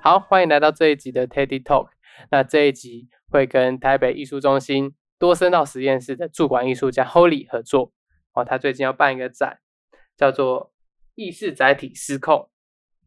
[0.00, 1.88] 好，欢迎来到这一集的 Teddy Talk。
[2.30, 7.92] 那这一集会跟台北艺术中心多声道实验室的驻馆艺术家 Holy 合作。
[8.32, 9.58] 哦，他最近要办一个展，
[10.16, 10.72] 叫做
[11.16, 12.48] “意识载体失控”。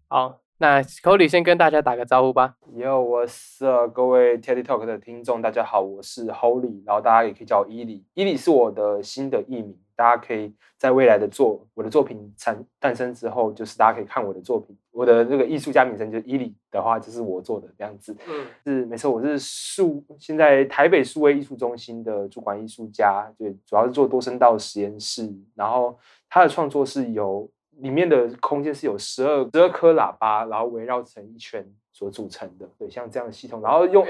[0.09, 2.57] 好，那 Holy 先跟大家打个招呼吧。
[2.75, 8.05] Yo，我是各位 Teddy Talk 的听众，大家好，我是 Holy，然后大家也可以叫我伊里。
[8.15, 18.15] 伊里是我的新的艺名，大家可以在未来的作我的作品产诞生之后，就是大家可以看我的作品，我的那个艺术家名称就是伊里的话，就是我做的这样子。
[18.27, 25.97] 嗯，是没错，我是数现在台北数位艺术中心的主管艺术家，对，主要是做多声道实验室，然后
[26.29, 34.05] 他的创作是由里面的空间是有十二十二颗喇叭，然后围绕成一圈所组成的，对，像这样的系统，然后用。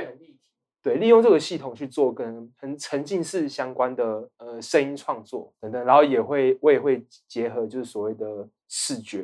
[0.83, 9.23] 对利用这个系统去做跟很沉浸式相关的呃声音创作等等，然后也会我也会结合就是所谓的视觉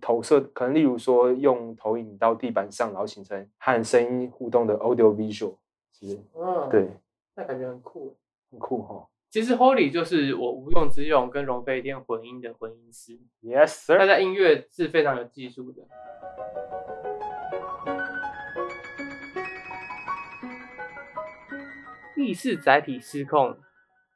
[0.00, 5.56] 投射，可能例如说用投影到地板上，然后形成和声音互动的 audio visual，
[5.92, 6.20] 是不是？
[6.34, 6.88] 嗯，对，，
[7.34, 8.16] 那感觉很酷。
[8.50, 9.06] 很酷哈。
[9.28, 14.06] 其实 Holy 就是我无用之用跟龙飞天混音的混音师，Yes 他 sir。
[14.06, 15.86] 在音乐是非常有技术的。
[22.16, 23.58] 意识载体失控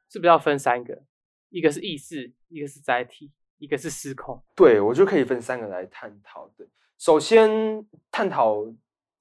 [0.09, 1.03] 是不是要分三个？
[1.49, 3.31] 一个是意识，一个是载体，
[3.63, 4.37] 一个是失控。
[4.53, 6.67] 对，我就可以分三个来探讨对。
[6.97, 7.49] 首先，
[8.11, 8.65] 探讨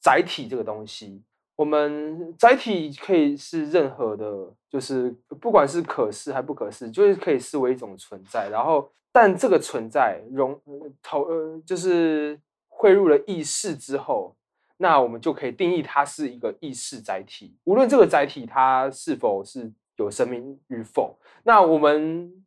[0.00, 1.22] 载体这个东西。
[1.54, 8.48] 我们载体可以是任何的，就是不管是可视还不可视，就是可以视为一种存在。
[8.48, 10.60] 然后，但这个存在融
[11.00, 14.34] 投呃，就是汇入了意识之后，
[14.78, 17.54] 那我们就可以定义它是一个意识载体。
[17.62, 22.41] 无论这个载体它是否是有生命与否，那我们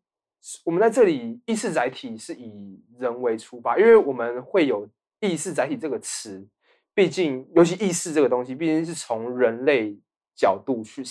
[0.63, 4.87] 我们在这里意识载体是以人为出发，因为我们会有
[5.19, 6.47] 意识载体这个词，
[6.93, 9.97] 毕竟尤其意识这个东西，毕竟是从人类
[10.35, 11.03] 角度去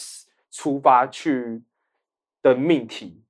[0.51, 1.63] 出发去
[2.43, 3.23] 的命题，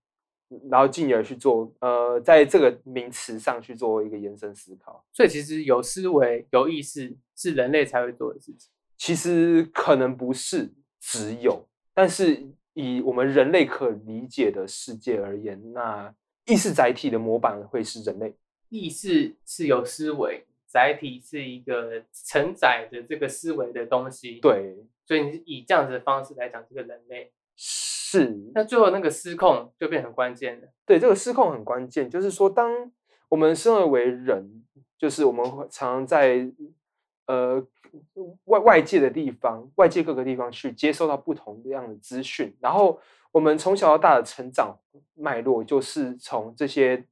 [0.71, 5.05] 然后进而去做呃，在这个名词上去做一个延伸思考。
[5.11, 8.71] 所以其实有思维、有意识是人类才会做的事情。
[8.99, 16.15] 其实可能不是只有，但是以我们人类可理解的世界而言，那
[16.45, 18.35] 意识载体的模板会是人类。
[18.69, 24.77] 意识是有思维，载体是一个承载着这个思维的东西。，对，
[25.07, 30.69] 所以你以这样子的方式来讲这个人类，是，那最后那个失控就变很关键了。
[30.85, 32.91] 对这个失控很关键，就是说，当
[33.29, 34.65] 我们生而为人，
[34.99, 36.51] 就是我们会常常在
[37.27, 37.65] 呃
[38.55, 43.01] 外外界的地方、外界各个地方去接收到不同样的资讯，然后
[43.33, 44.77] 我们从小到大的成长
[45.15, 47.05] 脉络，就是从这些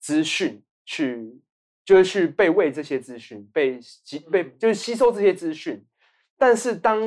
[0.00, 1.40] 资讯去，
[1.84, 4.52] 就是去被喂这些资讯，被吸被嗯。
[4.58, 5.84] 就是吸收这些资讯，
[6.36, 7.00] 但是当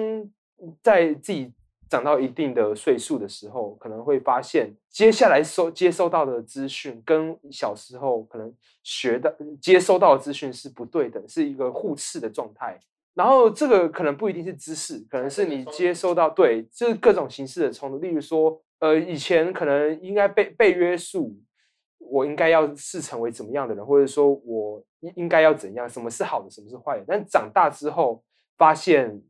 [0.82, 1.52] 在自己
[1.90, 8.54] 长到一定的岁数的时候，可能会发现接下来收接收到的资讯跟小时候可能
[8.84, 12.80] 学的接收到的资讯是不对等，是一个互斥的状态。
[13.16, 17.98] 然后这个可能不一定是知识，可能是你接收到对，就是各种形式的冲突。
[17.98, 21.34] 例如说，呃，以前可能应该被被约束，
[21.98, 27.06] 我应该要是成为怎么样的人，或者说我应应该要怎样，什么是好的，什么是坏的。
[27.08, 28.22] 但长大之后
[28.58, 29.22] 发现，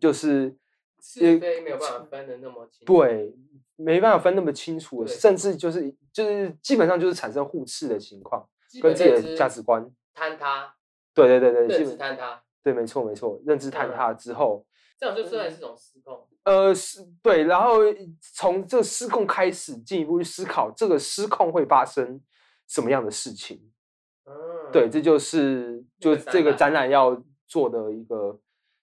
[0.00, 0.56] 就是
[1.02, 3.34] 是非没有办法分的那么清。，对，
[3.76, 8.48] 没办法分那么清楚，对甚至就是就是基本上就是产生互斥的情况，
[8.80, 9.86] 跟自己的价值观。
[10.16, 10.74] 坍塌，
[11.12, 14.66] 对对对对，基本坍塌，对，没错没错，认知坍嗯塌之后，
[14.98, 16.26] 这样就算是一种失控。
[16.44, 17.78] 呃，是对，然后
[18.34, 22.20] 从这个失控开始，进一步去思考这个失控会发生
[22.66, 23.70] 什么样的事情。
[24.26, 24.32] 嗯，
[24.72, 28.38] 对，这就是那个就这个展展览要做的一个，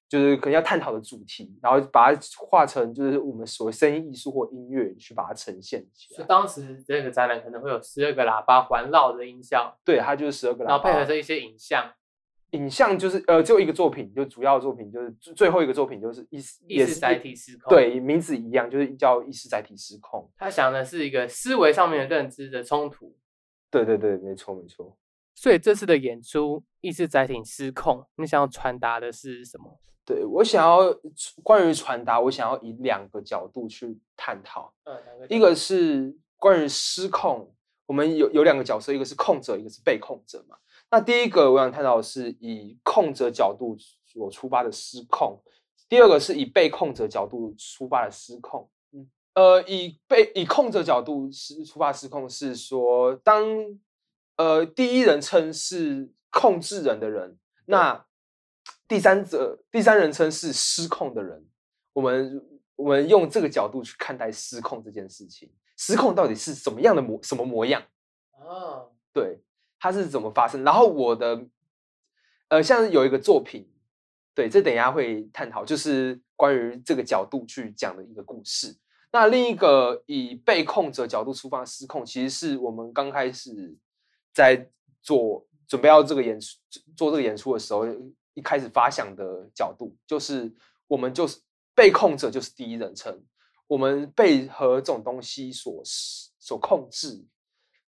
[0.08, 6.18] 就是可能要探讨的主题，然后把它化成就是我们所谓声音艺术或音乐去把它呈现起来。
[6.18, 11.92] 就当时这个展览可能会有十二个喇叭环绕的音效，对，它就是十二个喇叭，然后配合着一些影像，
[12.52, 20.30] 影像就是呃，只有一个作品，就主要作品就是最最后一个作品就是意识意识载体失控。，对，名字一样，就是叫意识载体失控。
[20.38, 23.16] 他想的是一个思维上面的认知的冲突。
[23.70, 24.98] 对对对，没错没错。
[25.34, 29.80] 所以这次的演出意识载体失控，你想要传达的是什么？
[30.06, 30.94] 对我想要
[31.42, 34.74] 关于传达，我想要以两个角度去探讨。
[34.84, 37.50] 嗯，两个一个是关于失控，
[37.86, 40.58] 我们有有两个角色，一个是控者，一个是被控者嘛。
[40.92, 45.42] 那第一个我想探讨的是以控者角度所出发的失控，
[45.88, 48.70] 第二个是以被控者角度出发的失控。
[48.92, 53.42] 嗯，呃，以被以控者角度失出发失控是说，当
[54.36, 58.06] 呃第一人称是控制人的人，那
[58.86, 61.48] 第三者第三人称是失控的人，
[61.94, 62.46] 我们
[62.76, 67.82] 我们用这个角度去看待失控这件事情，失控到底是什么样的模什么模样？
[68.32, 68.84] 啊，
[69.14, 69.40] 对，
[69.82, 70.64] 它是怎么发生？
[70.64, 71.44] 然后我的
[72.50, 73.68] 呃，像有一个作品，
[74.36, 78.78] 对，这等一下会探讨，就是关于这个角度去讲的一个故事。
[79.12, 83.76] 那另一个以被控者角度出发失控，其实是我们刚开始
[84.34, 84.70] 在
[85.02, 86.58] 做准备要这个演出
[86.96, 87.86] 做这个演出的时候，
[88.36, 90.54] 一开始发想的角度，就是
[90.88, 91.40] 我们就是
[91.74, 93.22] 被控者就是第一人称，
[93.66, 97.26] 我们被和这种东西所所控制，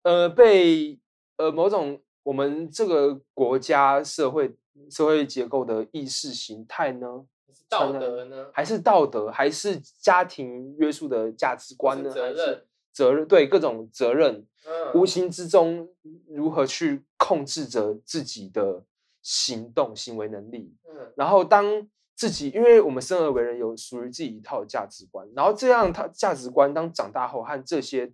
[0.02, 1.00] 呃，被
[1.38, 4.55] 呃某种我们这个国家社会
[4.90, 7.25] 社会结构的意识形态呢？
[7.69, 8.50] 道德呢？
[8.52, 9.31] 还是道德？
[9.31, 12.11] 还是家庭约束的价值观呢？
[12.11, 12.64] 责任？
[12.93, 13.29] 责任？
[13.29, 15.88] 对，各种责任，嗯，无形之中
[16.29, 18.85] 如何去控制着自己的
[19.23, 20.75] 行动、行为能力？
[20.88, 28.11] 嗯然后当自己，因为我们生而为人，有属于自己一套价值观，然后这样他价值观当长大后和这些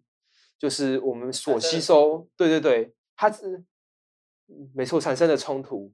[0.59, 3.63] 就是我们所吸收，对对对，它是
[4.75, 5.93] 没错产生的冲突。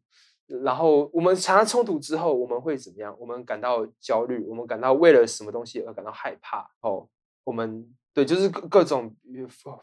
[0.64, 3.16] 然后我们产生冲突之后，我们会怎么样？
[3.20, 6.68] 我们感到焦虑，我们感到为了什么东西而感到害怕。
[6.80, 7.08] 哦，
[7.44, 9.14] 我们对，就是各各种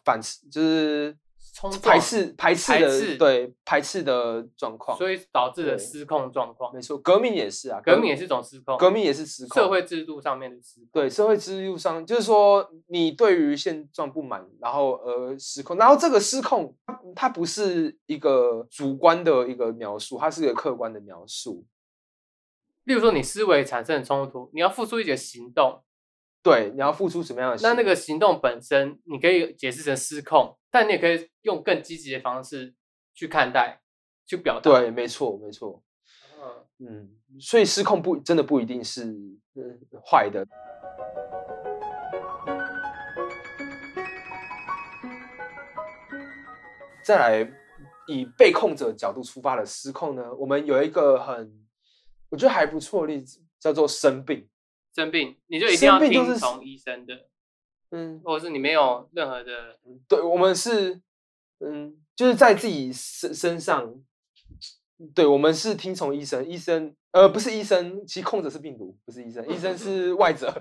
[0.04, 0.20] 反，
[0.52, 1.18] 就是
[1.54, 4.98] 冲排斥排斥排的斥对排斥的状况。
[4.98, 6.74] 所以导致对了失控状况。
[6.74, 10.90] 没错，革命也是啊，革命也是一种失控，革命也是失控，社会制度上面的失控。
[10.94, 21.66] 对社会制度上，就是说你对于现状不满，然后呃失控，然后这个失控它它不是一个主观的一个描述，它是一个客观的描述。
[22.84, 25.84] 例如说，你思维产生的冲突，你要付出一些行动，
[26.48, 27.76] 对，你要付出什么样的行那？
[27.76, 32.74] 那个行动本身，你可以解释成失控，但你也可以用更积极的方式
[33.14, 33.82] 去看待、
[34.26, 34.62] 去表达。
[34.62, 35.84] 对，没错，没错，
[36.80, 37.10] 嗯，嗯，
[37.42, 39.78] 所以失控不真的不一定是嗯
[40.10, 40.48] 坏的。
[47.04, 47.52] 再来，
[48.08, 51.52] 以被控者角度出发的失控呢，我们有一个很
[52.30, 54.48] 我觉得还不错的例子，叫做生病。
[54.98, 57.28] 生病你就一定要生病就是听从医生的，
[57.92, 59.78] 嗯，或者是你没有任何的，
[60.08, 61.00] 对，我们是，
[61.60, 63.94] 嗯，就是在自己身身上，
[65.14, 70.52] 对我们是听从医生，医生，呃，不是医生，其实控制是病毒，不是医生，医生是外者，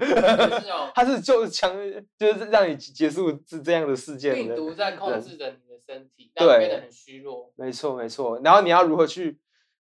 [0.95, 1.75] 他是就是强，
[2.19, 4.55] 就是让你结束这这样的事件的。
[4.55, 7.51] 病毒在控制着你的身体，让你变得很虚弱。
[7.57, 9.39] 没错没错，然后你要如何去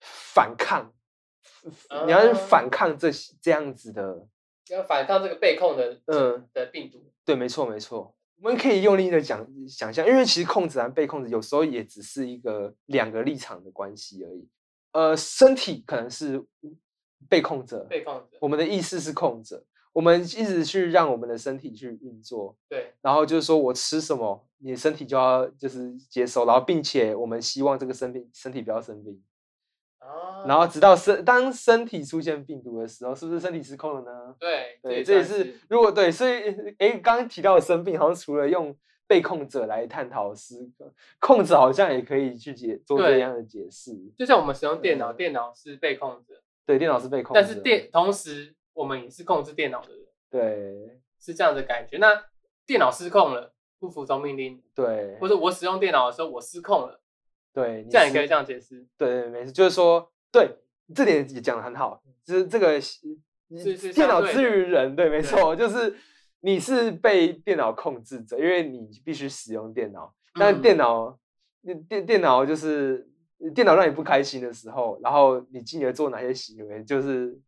[0.01, 0.93] 反抗？
[2.05, 4.27] 你要去啊反抗这些这样子的，
[4.69, 7.11] 要反抗这个被控的嗯，的病毒。
[7.25, 8.15] 对，没错没错。
[8.41, 14.47] 我们可以用力的讲想象，因为其实控制和被控制有时候也只是一个两个立场的关系而已。
[14.91, 16.43] 呃，身体可能是
[17.29, 19.63] 被控者，被控者，我们的意识是控者，
[19.93, 29.32] 我们一直去让我们的身体去运作，对，然后就是说我吃什么，你身体就要就是接受，然后并且我们希望这个生病身体不要生病，啊
[30.45, 34.35] 然后直到身当身体出现病毒的时候，是不是身体失控了呢？
[34.39, 38.75] 对对，这也是如果对，所以诶，刚刚提到的生病，好像除了用
[39.07, 40.69] 被控者来探讨失
[41.19, 43.91] 控制，好像也可以去解做这样的解释。
[44.17, 51.97] 就像我们使用电脑，嗯电脑是被控者，对，电脑是被控制，但是电同时我们也是控制电脑的人，对是这样的感觉。
[51.97, 52.25] 那
[52.65, 56.99] 电脑失控了，不服从命令，对或者我使用电脑的时候我失控了，
[57.53, 58.85] 对，你这样也可以这样解释。
[58.97, 60.57] 对对，没事，就是说，对
[60.93, 62.79] 这点也讲的很好，就是这个
[63.93, 65.95] 电脑之于人，对，没错，就是
[66.41, 70.61] 你是被电脑控制着，因为你必须使用电脑，但嗯。
[70.61, 71.17] 电脑
[71.61, 73.07] 电电电脑就是
[73.53, 77.39] 电脑让你不开心的时候，然后你进而做哪些行为，就是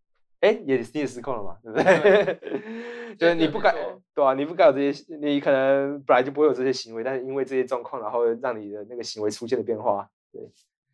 [0.46, 3.16] 哎也你也失控了嘛，对不对？
[3.18, 3.74] 就是你不该
[4.14, 10.42] 对啊，你不该有这些，你可能本来就不会有这些行为，但是因为这些状况，然后让你的那个行为出现了变化，对。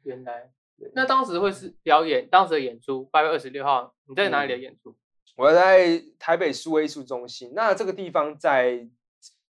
[0.03, 0.49] 原来，
[0.93, 4.95] 那当时会是表演，当时的演出八月二十六号，你在哪里的嗯演出？
[5.37, 8.87] 我在台北数位艺术中心，那这个地方在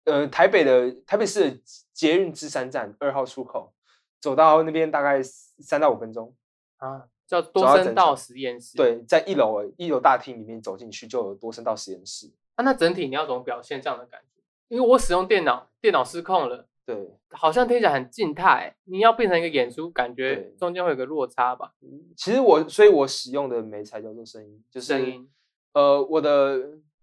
[0.03, 1.57] 呃台北的台北市的
[1.93, 3.73] 捷运芝山站二号出口，
[4.19, 6.35] 走到那边大概三到五分钟。
[6.77, 8.77] 啊，叫多声道实验室。
[8.77, 12.31] 对，在一楼一楼大厅里面走进去就有多声道实验室。
[12.55, 14.41] 啊，那整体你要怎么表现这样的感觉？
[14.69, 21.73] 因为我使用电脑，电脑失控了，对，好像听起来很静态，你要变成一个演出，感觉中间会有个落差吧？
[22.15, 25.29] 其实我所以我使用的媒材叫做声音，就是声音
[25.73, 26.59] 呃，我的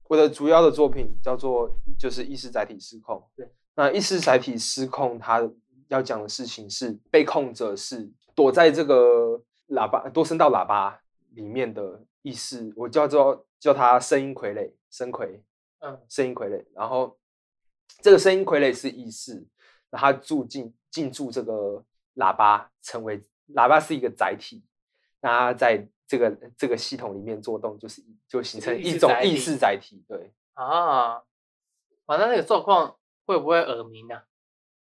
[0.09, 3.23] 我的主要的作品叫做就是意识载体失控。
[3.37, 5.49] 对，那意识载体失控，它
[5.89, 11.01] 要讲的事情是被控者是躲在这个喇叭多声道喇叭
[11.31, 15.41] 里面的意识，我叫做叫它声音傀儡，声傀，
[15.79, 16.65] 嗯，声音傀儡。
[16.75, 17.19] 然后
[18.03, 19.47] 这个声音傀儡是意识，
[19.91, 21.85] 那它住进进驻这个
[22.17, 23.23] 喇叭，成为
[23.55, 24.65] 喇叭是一个载体，
[25.21, 30.05] 那它在这个这个系统里面做动，就是就形成一种意识载体。
[30.09, 31.23] 对，啊，
[32.07, 34.25] 反正那个状况会不会耳鸣啊？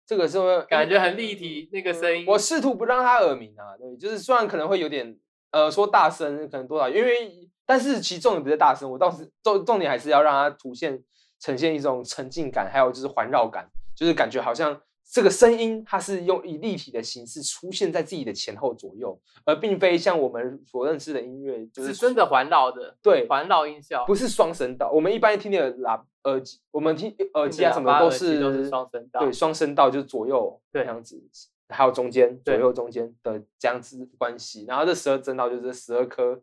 [0.08, 2.26] 这个是会感觉很立体，那个声音。
[2.28, 5.18] 我试图不让它耳鸣啊，对，就是虽然可能会有点
[5.52, 7.32] 呃说大声，可能多少，因为
[7.66, 11.04] 但是其实重点不是大声，我倒是重重点还是要让它凸现
[11.40, 14.80] 呈现一种沉浸感，还有就是环绕感，就是感觉好像
[15.12, 31.24] 这个声音它是用以立体的形式出现在自己的前后左右，而并非像我们所认识的音乐就是是真的环绕的，对环绕音效，不是双声道，我们一般听的喇耳机，我们听耳机啊什么都是都是是双声道对，双声道就是左右这样子，
[31.70, 36.42] 还有中间左右中间的这样子关系，然后这十二声道就是十二颗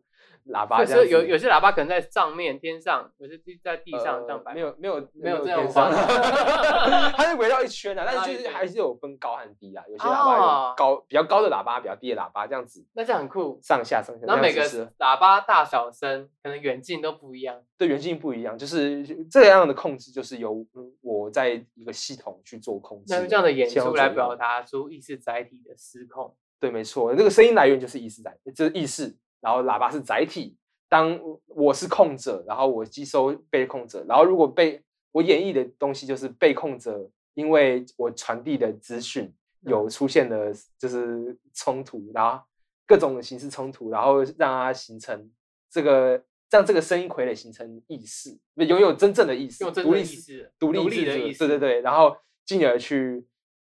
[0.51, 4.51] 喇叭对，这样子，所以有有些喇叭可能在上面天上，有些地在地上这样摆。
[4.51, 5.91] 呃没有没有没有这种天上，
[7.15, 13.59] 它是围绕一圈的，但是就是还是有分高和低啊，有些喇叭哦有高比较高的喇叭，比较低的喇叭这样子那这样很酷。
[13.61, 14.63] 上下上下，然后每个
[14.99, 17.63] 喇叭大小声可能远近都不一样。
[17.77, 23.05] 对远近不一样，就是这样的控制，就是由嗯我在一个系统去做控制。
[23.13, 26.35] 那用这样的演出来表达出意识载体的失控。
[26.59, 30.55] 对，没错，那个声音来源就是意识载，就是意识，然后喇叭是载体。
[30.89, 34.79] 当我是控者，然后我接收被控者，然后如果被
[35.11, 42.43] 我演绎的东西就是被控者，因为我传递的资讯有出现的就是冲突，然后
[42.85, 45.31] 各种形式冲突，然后让它形成
[45.67, 51.39] 这个让这个声音傀儡形成意识，拥有真正的意识，独立意识，独立独立的意识。
[51.39, 53.25] 对对对，然后进而去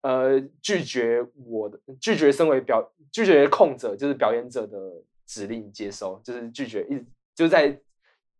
[0.02, 4.76] 呃拒绝我的拒绝身为表拒绝控者就是表演者的
[5.26, 7.04] 指令接收，就是拒绝一直
[7.34, 7.80] 就在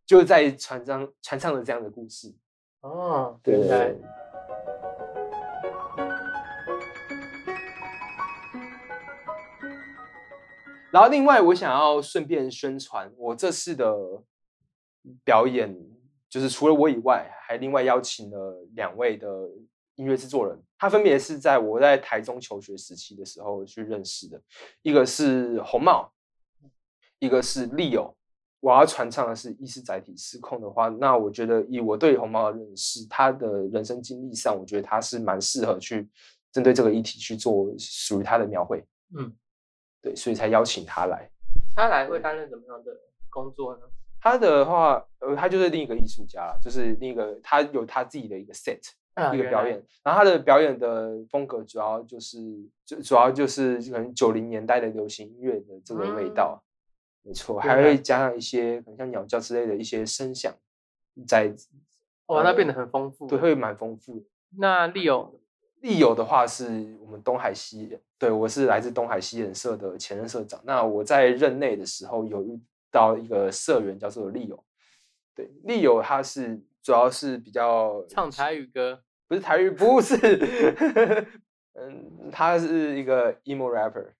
[0.05, 2.33] 就在传唱传唱的这样的故事。
[2.81, 3.93] 哦，对原来
[10.89, 13.93] 然后另外我想要顺便宣传，我这次的
[15.23, 15.77] 表演
[16.29, 19.27] 就是除了我以外，还另外邀请了两位的
[19.95, 24.41] 音乐制作人，他分别是在我在台中求学时期的时候去认识的，
[24.81, 26.11] 一个是红帽，
[27.19, 28.13] 一个是 Leo。
[28.59, 36.09] 我要传唱的是意识载体失控的话，那我觉得以我对红帽的认识，他的人生经历上，我觉得他是蛮适合去
[36.51, 38.83] 针对这个议题去做属于他的描绘。
[39.15, 39.31] 嗯，
[40.01, 41.29] 对，所以才邀请他来。
[41.75, 42.91] 他来会担任怎么样的
[43.29, 43.83] 工作呢？
[44.19, 48.79] 他的话，呃，他就是另一个艺术家啦，就是另一个他有他自己的一个 set
[49.13, 52.39] 啊一个表演，然后他的表演的风格主要就是
[52.83, 56.61] 就主要就是可能九零年代的流行音乐的这个味道，
[57.27, 60.53] 没错，还会加上一些可能像鸟叫之类的一些声响
[61.27, 61.53] 在，
[62.25, 63.27] 哦，那变得很丰富。
[63.27, 64.25] 对，会蛮丰富的。
[64.57, 65.37] 那利友
[65.81, 70.61] 利友的话是我们东海西，对我是来自东海西人社的前任社长。
[70.63, 72.57] 那我在任内的时候有遇
[72.89, 74.63] 到一个社员叫做利友，
[75.35, 80.15] 对，利友他是主要是比较唱台语歌，不是台语，不是，
[81.75, 84.13] 嗯，他是一个 emo rapper，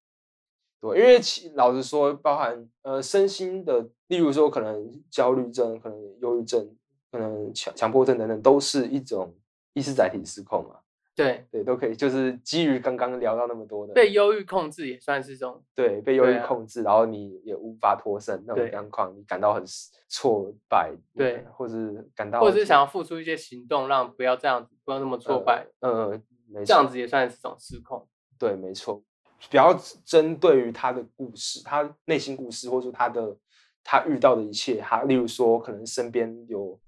[0.94, 6.75] 对，因为其老实说，包含呃身心的，例如说可能焦虑症、可能忧郁症、
[7.12, 9.36] 可能强强迫症等等，都是一种
[9.74, 10.79] 意识载体失控嘛。
[11.15, 15.63] 对，对，都可以，就是基于刚刚聊到那么多的，被忧郁控制也算是这种。
[15.74, 28.08] 对被忧郁控制，然后你也无法脱身那种状况，你感到很失挫败，对，或是感到或者是想要付出一些行动，让不要这样子，不要那么挫败，呃，呃没这样子也算是一种失控。
[28.38, 29.01] 对，没错，
[29.39, 33.36] 比较针对于他的故事，他内心故事，或者说他的
[33.84, 36.79] 他遇到的一切，他例如说可能身边有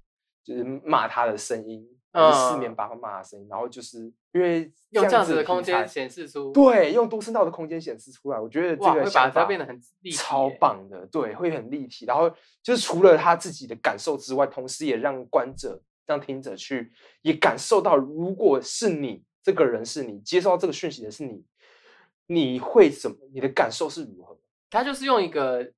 [0.44, 10.50] 就是骂他的声音，四面嗯八方骂他的声音，然后就是因为用这样子的空间显示出，对，用多声道的空间显示出来，我觉得这个想法变得很立体超。
[10.60, 12.06] 棒的，对，会很立体。
[12.06, 12.29] 然后
[12.63, 16.91] 就是除了他自己的感受之外，同时也让观者、让听者去
[17.22, 21.44] 也感受到，如果是你这个人是你接受到这个讯息的是你，
[22.31, 23.17] 你会怎么？
[23.33, 24.38] 你的感受是如何？
[24.69, 25.71] 他就是用一个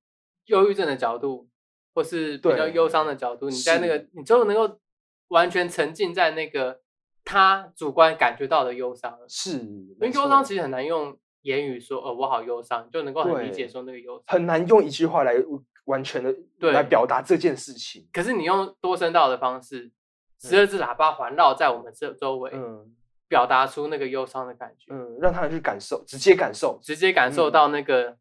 [0.46, 1.48] 忧郁症的角度，
[1.94, 4.78] 或是比较对忧伤的角度，你在那个是你就能够
[5.28, 6.80] 完全沉浸在那个
[7.24, 9.18] 他主观感觉到的忧伤。
[9.26, 14.24] 是，因为忧伤其实很难用言语说，哦，我好忧伤，就能够很理解对说那个忧伤。
[14.26, 15.34] 很难用一句话来
[15.86, 18.06] 完全的对来表达这件事情。
[18.12, 19.90] 可是你用多声道的方式，
[20.38, 22.94] 十二只喇叭环绕在我们这周围，嗯
[23.32, 28.14] 表达出那个忧伤的感觉，嗯，让他人去感受，直接感受，直接感受嗯到那个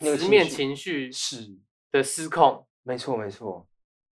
[0.00, 1.56] 那个情直面情绪是
[1.90, 3.66] 的失控没错没错，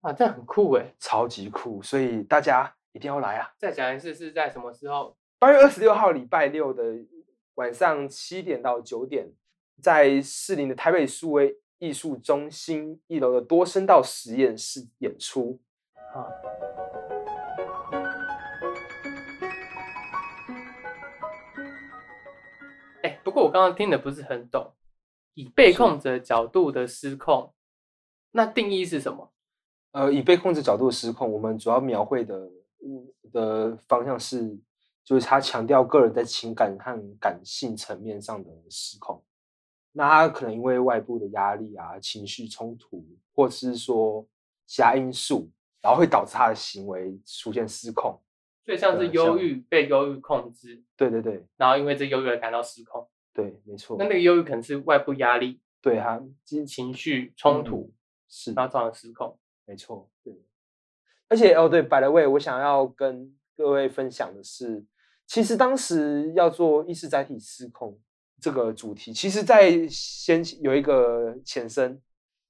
[0.02, 0.96] 啊，这很酷哎。
[1.00, 3.54] 超级酷，所以大家一定要来啊！
[3.60, 5.16] 再讲一次是在什么时候？
[5.38, 6.84] 八月二十六号礼拜六的
[7.54, 9.32] 晚上七点到九点，
[9.84, 15.62] 在士林的台北数位艺术中心一楼的多声道实验室演出。
[16.16, 16.26] 啊，
[23.44, 24.74] 我刚刚听的不是很懂，
[25.34, 27.54] 以被控者角度的失控，
[28.32, 29.32] 那定义是什么？
[29.92, 32.38] 呃，以被控制角度的失控，我们主要描绘的
[32.84, 34.58] 嗯的方向是，
[35.04, 39.24] 就是他强调个人在情感和感性层面上的失控。
[39.94, 43.04] 那他可能因为外部的压力啊、情绪冲突，
[43.34, 44.28] 或是说
[44.68, 45.50] 其他因素，
[45.82, 48.20] 然后会导致他的行为出现失控。
[48.64, 53.08] 所以像是忧郁被忧郁控制，对对对然后因为这忧郁而感到失控。
[53.38, 54.06] 对，没错那。
[54.06, 56.20] 那个忧郁可能是外部压力、对他
[56.66, 57.94] 情绪冲突，
[58.28, 59.38] 是然后造成失控。
[59.64, 60.34] 没错，对。
[61.28, 64.84] 而且哦，对，by the way，我想要跟各位分享的是，
[65.28, 68.00] 其实当时要做意识载体失控
[68.42, 72.02] 这个主题，其实在先有一个前身，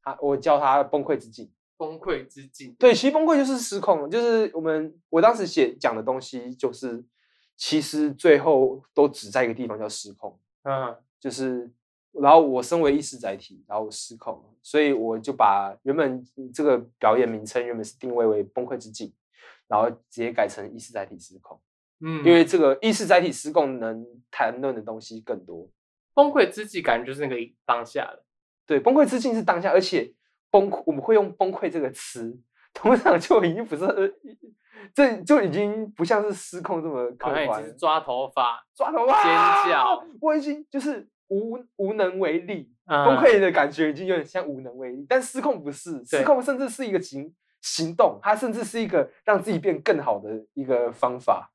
[0.04, 1.52] 啊，我叫它崩溃之境。
[1.76, 7.04] 崩溃之境，对，其实崩溃就是失控，就是我们我当时写讲的东西，就是
[7.58, 10.37] 其实最后都只在一个地方叫失控。
[10.70, 11.72] 嗯，就是，
[12.12, 16.22] 然后我身为意识载体，然后我失控，所以我就把原本
[16.54, 19.14] 这个表演名称原本是定位为崩溃之境，
[19.70, 21.58] 然后直接改成意识载体失控，
[22.02, 25.70] 嗯，因为这个意识载体失控能谈论的东西更多。
[26.14, 28.26] 崩溃之际感觉就是那个当下了。
[28.66, 30.14] 对，崩溃之境是当下，而且
[30.52, 32.38] 崩溃我们会用崩溃这个词，
[32.74, 34.06] 通常就已经不是，呃
[34.94, 37.66] 这就已经不像是失控这么客好像也观了。
[37.66, 42.72] 只是抓头发，抓头发，尖叫，我已经就是无无能为力。
[42.90, 51.52] 嗯崩溃的感觉已经有点像无能为力，但失控不是，失控甚至是一个行行动，它甚至是一个让自己变更好的一个方法。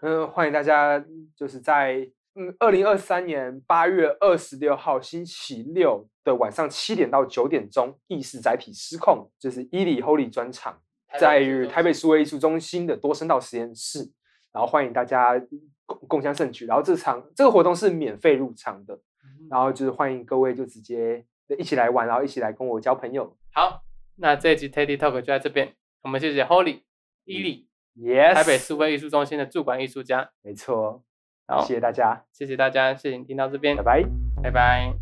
[0.00, 1.00] 嗯，欢迎大家，
[1.36, 10.80] 就是在嗯二零二三年八月二十六号星期六的晚上七点到九点钟，意识载体失控，就是伊里 Holy 专场。
[11.16, 14.10] 在于台北数位艺术中心的多声道实验室，
[14.52, 15.40] 然后欢迎大家
[15.86, 16.66] 共共襄盛举。
[16.66, 21.24] 然后这场这个活动是免费入场的，嗯然后就是欢迎各位就直接
[21.56, 23.36] 一起来玩，然后一起来跟我交朋友。
[23.52, 23.84] 好，
[24.16, 26.80] 那这一集 Teddy Talk 就在这边，我们谢谢 Holy
[27.26, 30.32] 伊利 Yes，台北数位艺术中心的驻馆艺术家。
[30.42, 31.04] 没错，
[31.46, 33.76] 好，谢谢大家，谢谢大家，谢谢你听到这边。
[33.76, 34.04] 拜，拜。
[34.44, 34.94] 拜拜。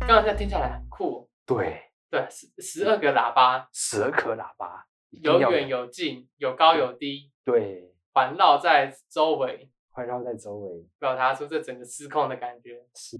[0.00, 10.86] 刚刚这样听下来很酷哦，对，对，十十二个喇叭，十二颗喇叭，有远有近，有高有低，对，环绕在周围，环绕在周围。
[10.98, 12.84] 表达出这整个失控的感觉。
[12.94, 13.18] 是